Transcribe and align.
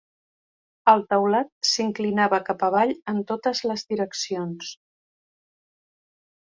El 0.93 1.03
teulat 1.13 1.51
s'inclinava 1.73 2.41
cap 2.49 2.67
avall 2.71 2.97
en 3.15 3.23
totes 3.35 3.65
les 3.71 3.87
direccions. 3.95 4.75